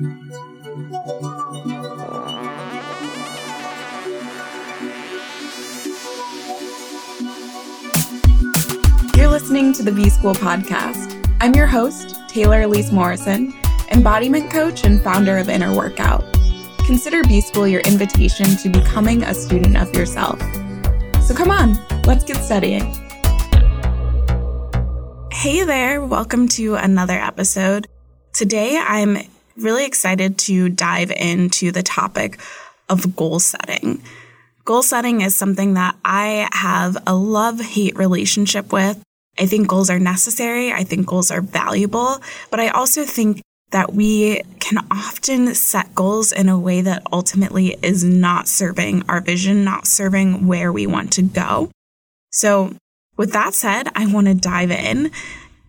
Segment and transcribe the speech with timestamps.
[0.00, 0.10] You're
[9.26, 11.20] listening to the B School podcast.
[11.40, 13.52] I'm your host, Taylor Elyse Morrison,
[13.90, 16.22] embodiment coach and founder of Inner Workout.
[16.86, 20.38] Consider B School your invitation to becoming a student of yourself.
[21.24, 22.94] So come on, let's get studying.
[25.32, 27.88] Hey there, welcome to another episode.
[28.32, 29.18] Today I'm
[29.58, 32.38] really excited to dive into the topic
[32.88, 34.02] of goal setting.
[34.64, 39.02] Goal setting is something that I have a love hate relationship with.
[39.38, 40.72] I think goals are necessary.
[40.72, 43.40] I think goals are valuable, but I also think
[43.70, 49.20] that we can often set goals in a way that ultimately is not serving our
[49.20, 51.70] vision, not serving where we want to go.
[52.30, 52.74] So,
[53.16, 55.10] with that said, I want to dive in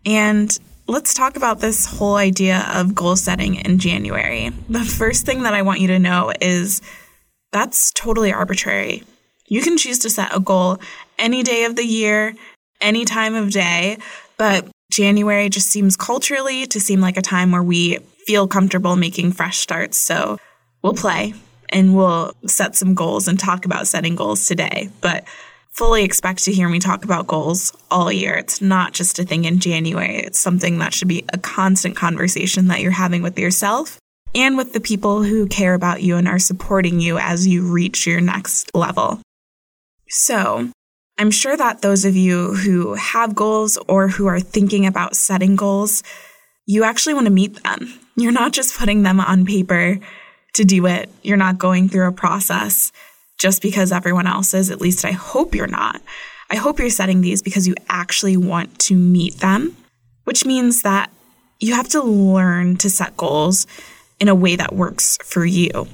[0.05, 0.57] and
[0.89, 4.49] let's talk about this whole idea of goal setting in January.
[4.69, 6.81] The first thing that I want you to know is
[7.51, 9.03] that's totally arbitrary.
[9.47, 10.79] You can choose to set a goal
[11.19, 12.33] any day of the year,
[12.81, 13.99] any time of day,
[14.37, 19.31] but January just seems culturally to seem like a time where we feel comfortable making
[19.33, 19.97] fresh starts.
[19.97, 20.39] So
[20.81, 21.35] we'll play
[21.69, 24.89] and we'll set some goals and talk about setting goals today.
[25.01, 25.23] But
[25.71, 28.35] fully expect to hear me talk about goals all year.
[28.35, 30.17] It's not just a thing in January.
[30.17, 33.99] It's something that should be a constant conversation that you're having with yourself
[34.35, 38.05] and with the people who care about you and are supporting you as you reach
[38.05, 39.21] your next level.
[40.07, 40.69] So,
[41.17, 45.55] I'm sure that those of you who have goals or who are thinking about setting
[45.55, 46.01] goals,
[46.65, 47.99] you actually want to meet them.
[48.15, 49.99] You're not just putting them on paper
[50.53, 51.09] to do it.
[51.21, 52.91] You're not going through a process
[53.39, 54.69] just because everyone else is.
[54.69, 56.01] At least I hope you're not.
[56.51, 59.75] I hope you're setting these because you actually want to meet them,
[60.25, 61.09] which means that
[61.59, 63.67] you have to learn to set goals
[64.19, 65.87] in a way that works for you.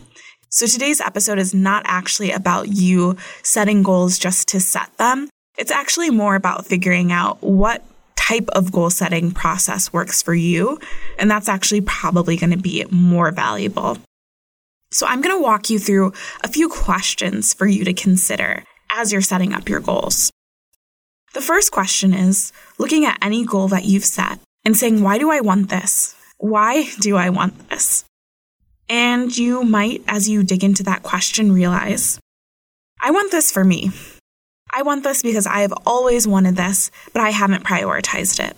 [0.49, 5.29] So today's episode is not actually about you setting goals just to set them.
[5.57, 7.83] It's actually more about figuring out what
[8.16, 10.79] type of goal setting process works for you.
[11.19, 13.97] And that's actually probably going to be more valuable.
[14.95, 19.11] So I'm going to walk you through a few questions for you to consider as
[19.11, 20.31] you're setting up your goals.
[21.33, 25.29] The first question is looking at any goal that you've set and saying, why do
[25.29, 26.16] I want this?
[26.38, 28.06] Why do I want this?
[28.88, 32.17] And you might, as you dig into that question, realize
[33.01, 33.91] I want this for me.
[34.72, 38.57] I want this because I have always wanted this, but I haven't prioritized it.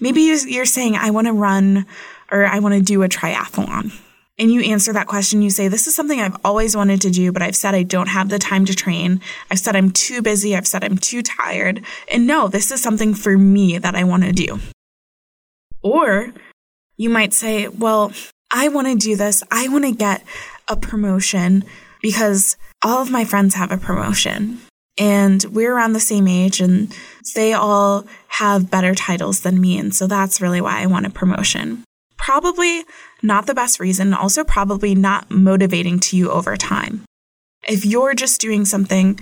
[0.00, 1.84] Maybe you're saying, I want to run
[2.32, 3.92] or I want to do a triathlon.
[4.38, 7.32] And you answer that question, you say, This is something I've always wanted to do,
[7.32, 9.20] but I've said I don't have the time to train.
[9.50, 10.54] I've said I'm too busy.
[10.54, 11.84] I've said I'm too tired.
[12.10, 14.60] And no, this is something for me that I want to do.
[15.82, 16.32] Or
[16.96, 18.12] you might say, Well,
[18.50, 19.42] I want to do this.
[19.50, 20.22] I want to get
[20.68, 21.64] a promotion
[22.00, 24.60] because all of my friends have a promotion
[24.96, 26.94] and we're around the same age and
[27.34, 29.78] they all have better titles than me.
[29.78, 31.84] And so that's really why I want a promotion.
[32.28, 32.84] Probably
[33.22, 37.06] not the best reason, also probably not motivating to you over time.
[37.66, 39.18] If you're just doing something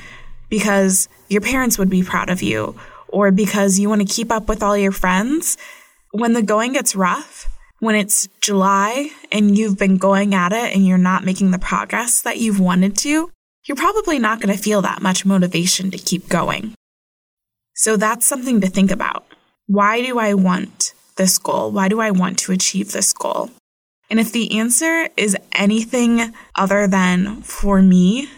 [0.49, 2.75] because your parents would be proud of you
[3.07, 5.57] or because you want to keep up with all your friends,
[6.11, 7.47] when the going gets rough,
[7.79, 12.23] when it's July and you've been going at it and you're not making the progress
[12.23, 13.31] that you've wanted to,
[13.69, 16.75] you're probably not going to feel that much motivation to keep going.
[17.73, 19.25] So that's something to think about.
[19.69, 21.71] Why do I want this goal?
[21.71, 23.51] Why do I want to achieve this goal?
[24.09, 28.29] And if the answer is anything other than for me,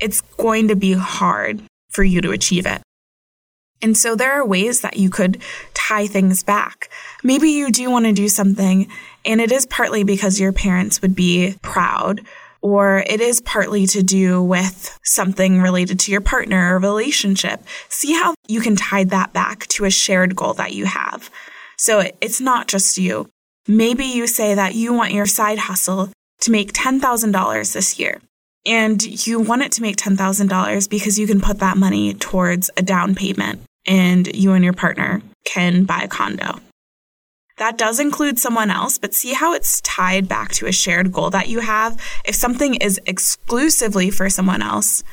[0.00, 2.80] it's going to be hard for you to achieve it.
[3.82, 5.42] And so there are ways that you could
[5.74, 6.88] tie things back.
[7.24, 8.88] Maybe you do want to do something
[9.24, 12.20] and it is partly because your parents would be proud
[12.60, 17.60] or it is partly to do with something related to your partner or relationship.
[17.88, 21.28] See how you can tie that back to a shared goal that you have.
[21.76, 23.28] So it's not just you.
[23.66, 26.10] Maybe you say that you want your side hustle
[26.40, 28.20] to make $10,000 this year.
[28.64, 32.82] And you want it to make $10,000 because you can put that money towards a
[32.82, 36.60] down payment and you and your partner can buy a condo.
[37.58, 41.30] That does include someone else, but see how it's tied back to a shared goal
[41.30, 42.00] that you have.
[42.24, 45.04] If something is exclusively for someone else,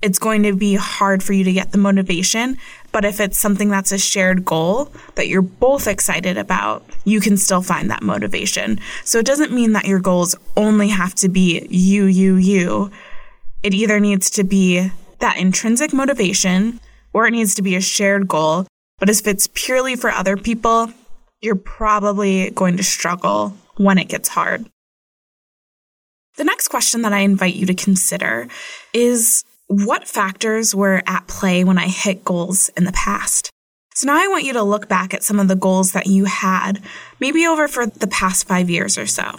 [0.00, 2.58] it's going to be hard for you to get the motivation.
[2.92, 7.38] But if it's something that's a shared goal that you're both excited about, you can
[7.38, 8.78] still find that motivation.
[9.04, 12.90] So it doesn't mean that your goals only have to be you, you, you.
[13.62, 14.90] It either needs to be
[15.20, 16.80] that intrinsic motivation
[17.14, 18.66] or it needs to be a shared goal.
[18.98, 20.92] But if it's purely for other people,
[21.40, 24.66] you're probably going to struggle when it gets hard.
[26.36, 28.48] The next question that I invite you to consider
[28.92, 33.50] is what factors were at play when I hit goals in the past?
[33.94, 36.24] So now I want you to look back at some of the goals that you
[36.24, 36.80] had,
[37.20, 39.38] maybe over for the past five years or so.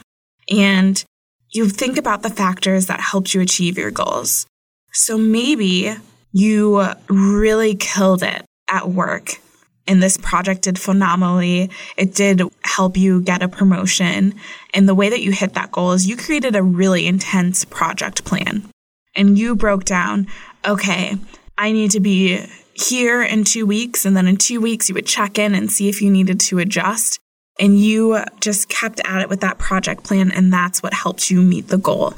[0.49, 1.03] And
[1.49, 4.45] you think about the factors that helped you achieve your goals.
[4.91, 5.95] So maybe
[6.31, 9.39] you really killed it at work
[9.87, 11.69] and this project did phenomenally.
[11.97, 14.35] It did help you get a promotion.
[14.73, 18.23] And the way that you hit that goal is you created a really intense project
[18.23, 18.69] plan
[19.15, 20.27] and you broke down,
[20.65, 21.17] okay,
[21.57, 24.05] I need to be here in two weeks.
[24.05, 26.59] And then in two weeks, you would check in and see if you needed to
[26.59, 27.19] adjust.
[27.59, 30.31] And you just kept at it with that project plan.
[30.31, 32.15] And that's what helped you meet the goal.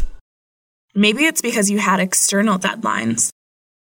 [0.93, 3.29] Maybe it's because you had external deadlines.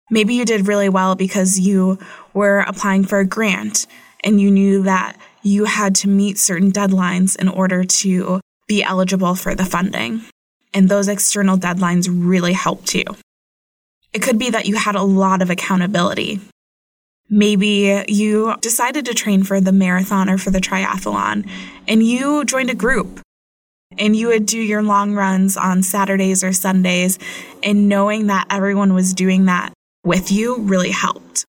[0.10, 2.00] Maybe you did really well because you
[2.34, 3.86] were applying for a grant
[4.24, 9.36] and you knew that you had to meet certain deadlines in order to be eligible
[9.36, 10.22] for the funding.
[10.76, 13.06] And those external deadlines really helped you.
[14.14, 16.40] It could be that you had a lot of accountability.
[17.30, 21.50] Maybe you decided to train for the marathon or for the triathlon
[21.88, 23.20] and you joined a group
[23.98, 27.18] and you would do your long runs on Saturdays or Sundays
[27.64, 29.74] and knowing that everyone was doing that
[30.04, 31.46] with you really helped.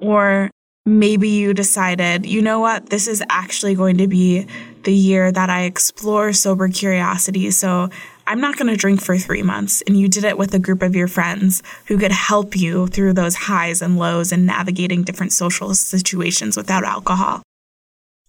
[0.00, 0.50] Or
[0.84, 4.46] maybe you decided, you know what, this is actually going to be
[4.84, 7.50] the year that I explore sober curiosity.
[7.50, 7.90] So
[8.28, 9.82] I'm not going to drink for three months.
[9.86, 13.14] And you did it with a group of your friends who could help you through
[13.14, 17.42] those highs and lows and navigating different social situations without alcohol.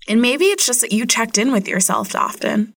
[0.07, 2.74] And maybe it's just that you checked in with yourself often.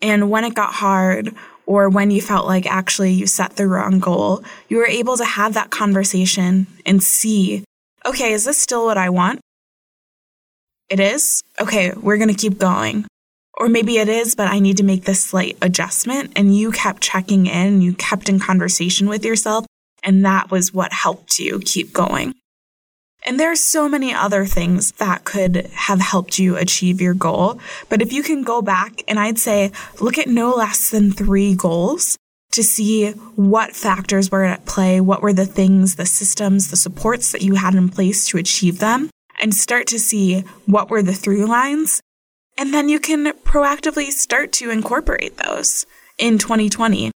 [0.00, 1.34] And when it got hard,
[1.66, 5.24] or when you felt like actually you set the wrong goal, you were able to
[5.26, 7.62] have that conversation and see,
[8.06, 9.40] okay, is this still what I want?
[10.88, 11.42] It is?
[11.60, 13.04] Okay, we're going to keep going.
[13.58, 16.32] Or maybe it is, but I need to make this slight adjustment.
[16.36, 19.66] And you kept checking in, you kept in conversation with yourself.
[20.04, 22.34] And that was what helped you keep going.
[23.26, 27.58] And there are so many other things that could have helped you achieve your goal.
[27.88, 31.56] But if you can go back and I'd say look at no less than three
[31.56, 32.16] goals
[32.52, 37.32] to see what factors were at play, what were the things, the systems, the supports
[37.32, 41.12] that you had in place to achieve them, and start to see what were the
[41.12, 42.00] through lines
[42.58, 45.86] and then you can proactively start to incorporate those
[46.18, 47.12] in 2020.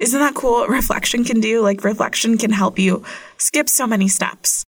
[0.00, 1.62] Isn't that cool what reflection can do?
[1.62, 3.04] Like, reflection can help you
[3.38, 4.64] skip so many steps.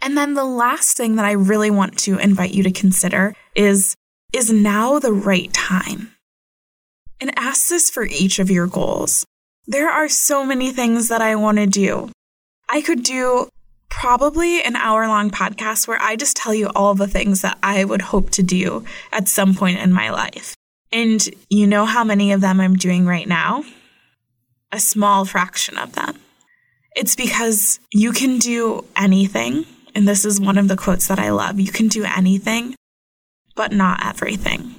[0.00, 3.94] And then the last thing that I really want to invite you to consider is
[4.32, 6.12] is now the right time?
[7.20, 9.26] And ask this for each of your goals.
[9.66, 12.10] There are so many things that I want to do.
[12.68, 13.48] I could do
[14.02, 17.84] probably an hour long podcast where I just tell you all the things that I
[17.84, 20.56] would hope to do at some point in my life.
[20.90, 23.62] And you know how many of them I'm doing right now?
[24.72, 26.18] A small fraction of them.
[26.96, 29.66] It's because you can do anything.
[29.94, 31.60] And this is one of the quotes that I love.
[31.60, 32.74] You can do anything,
[33.54, 34.74] but not everything.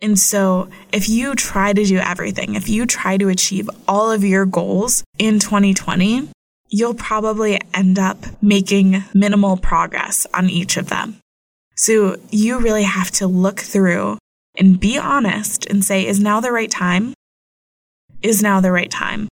[0.00, 4.22] And so if you try to do everything, if you try to achieve all of
[4.22, 6.28] your goals in 2020,
[6.68, 11.16] you'll probably end up making minimal progress on each of them.
[11.74, 14.18] So you really have to look through
[14.58, 17.12] and be honest and say, is now the right time?
[18.22, 19.28] Is now the right time?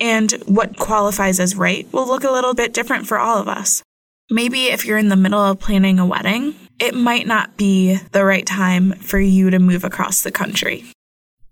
[0.00, 3.82] And what qualifies as right will look a little bit different for all of us.
[4.30, 8.24] Maybe if you're in the middle of planning a wedding, it might not be the
[8.24, 10.84] right time for you to move across the country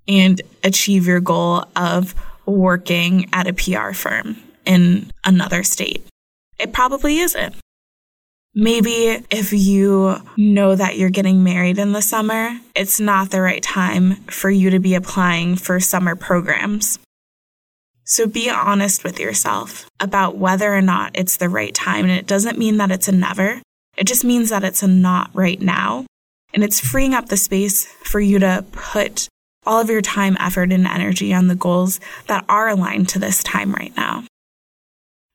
[0.09, 2.15] and achieve your goal of
[2.47, 4.37] working at a PR firm
[4.71, 6.07] in another state.
[6.61, 7.57] It probably isn't.
[8.55, 13.63] Maybe if you know that you're getting married in the summer, it's not the right
[13.63, 17.01] time for you to be applying for summer programs.
[18.05, 22.05] So be honest with yourself about whether or not it's the right time.
[22.05, 23.61] And it doesn't mean that it's a never.
[23.97, 26.07] It just means that it's a not right now.
[26.55, 29.29] And it's freeing up the space for you to put
[29.67, 33.43] all of your time, effort, and energy on the goals that are aligned to this
[33.43, 34.25] time right now.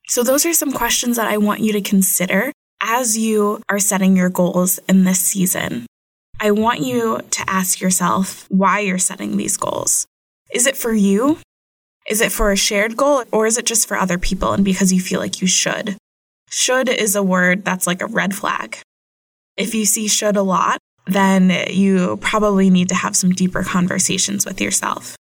[0.08, 4.16] So those are some questions that I want you to consider as you are setting
[4.16, 5.86] your goals in this season.
[6.40, 10.06] I want you to ask yourself why you're setting these goals.
[10.52, 11.38] Is it for you?
[12.08, 14.92] Is it for a shared goal or is it just for other people and because
[14.92, 15.96] you feel like you should?
[16.50, 18.78] Should is a word that's like a red flag.
[19.56, 24.46] If you see should a lot, then you probably need to have some deeper conversations
[24.46, 25.16] with yourself.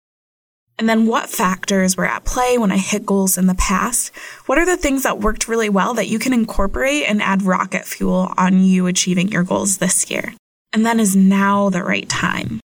[0.77, 4.11] And then what factors were at play when I hit goals in the past?
[4.45, 7.85] What are the things that worked really well that you can incorporate and add rocket
[7.85, 10.33] fuel on you achieving your goals this year?
[10.73, 12.59] And then is now the right time?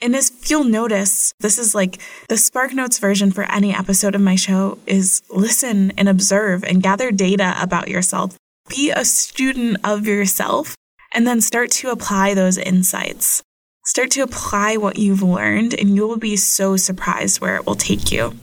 [0.00, 4.20] And as you'll notice, this is like the Spark Notes version for any episode of
[4.20, 8.36] my show is listen and observe and gather data about yourself.
[8.68, 10.76] Be a student of yourself
[11.12, 13.42] and then start to apply those insights.
[13.84, 17.74] Start to apply what you've learned and you will be so surprised where it will
[17.74, 18.34] take you.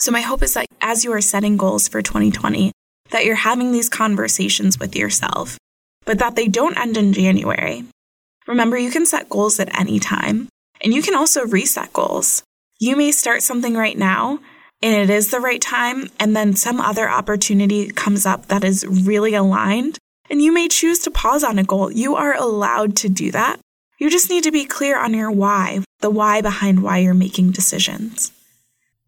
[0.00, 2.72] So my hope is that as you are setting goals for 2020,
[3.10, 5.58] that you're having these conversations with yourself,
[6.04, 7.84] but that they don't end in January.
[8.48, 10.48] Remember, you can set goals at any time.
[10.82, 12.42] And you can also reset goals.
[12.80, 14.40] You may start something right now
[14.82, 18.84] and it is the right time, and then some other opportunity comes up that is
[18.84, 19.96] really aligned,
[20.28, 21.92] and you may choose to pause on a goal.
[21.92, 23.60] You are allowed to do that.
[24.02, 27.52] You just need to be clear on your why, the why behind why you're making
[27.52, 28.32] decisions.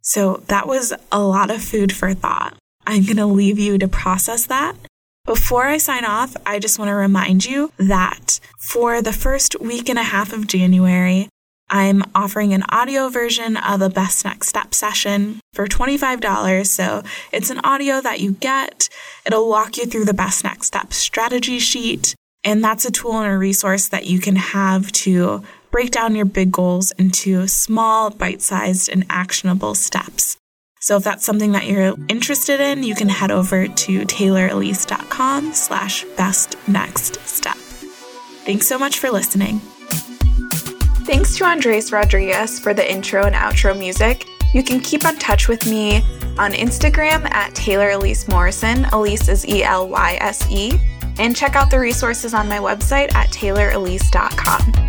[0.03, 2.57] So that was a lot of food for thought.
[2.87, 4.77] I'm going to leave you to process that.
[5.25, 9.89] Before I sign off, I just want to remind you that for the first week
[9.89, 11.29] and a half of January,
[11.69, 16.67] I'm offering an audio version of a best next step session for $25.
[16.69, 18.89] So it's an audio that you get.
[19.27, 22.15] It'll walk you through the best next step strategy sheet.
[22.45, 26.27] And that's a tool and a resource that you can have to break down your
[26.27, 30.37] big goals into small, bite sized, and actionable steps.
[30.81, 36.05] So if that's something that you're interested in, you can head over to taylorelyse.com slash
[36.17, 37.57] best next step.
[38.45, 39.61] Thanks so much for listening.
[41.07, 44.27] Thanks to Andres Rodriguez for the intro and outro music.
[44.53, 45.97] You can keep in touch with me
[46.39, 48.85] on Instagram at Taylor Elyse Morrison.
[48.85, 50.79] Elyse is E L Y S E.
[51.19, 54.84] And check out the resources on my website at taylorelyse.com.